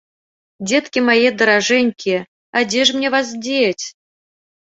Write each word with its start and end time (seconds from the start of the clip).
Дзеткі 0.69 0.99
мае 1.09 1.29
даражэнькія, 1.41 2.19
а 2.59 2.63
дзе 2.71 2.81
ж 2.91 2.97
мне 2.97 3.09
вас 3.17 3.27
дзець? 3.49 3.85